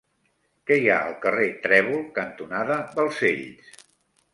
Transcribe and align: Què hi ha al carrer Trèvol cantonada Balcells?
Què 0.69 0.77
hi 0.83 0.89
ha 0.93 0.95
al 1.09 1.13
carrer 1.27 1.47
Trèvol 1.67 2.03
cantonada 2.19 2.83
Balcells? 2.99 3.75